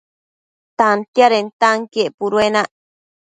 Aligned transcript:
Tantiadentanquien 0.77 2.11
puduenac 2.17 2.69